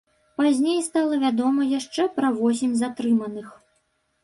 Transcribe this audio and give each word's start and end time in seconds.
Пазней 0.41 0.79
стала 0.87 1.19
вядома 1.25 1.67
яшчэ 1.79 2.07
пра 2.17 2.33
восем 2.41 2.75
затрыманых. 2.83 3.55